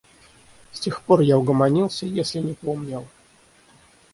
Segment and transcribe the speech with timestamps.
[0.71, 3.05] С тех пор я угомонился, если не поумнел.